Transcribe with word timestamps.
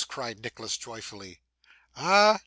cried 0.07 0.39
Nicholas 0.43 0.77
joyfully 0.77 1.41
'Ah! 1.95 2.39